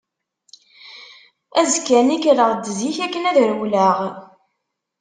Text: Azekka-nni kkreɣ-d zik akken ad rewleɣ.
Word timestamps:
Azekka-nni 1.59 2.17
kkreɣ-d 2.19 2.65
zik 2.79 2.97
akken 3.05 3.29
ad 3.29 3.37
rewleɣ. 3.49 3.97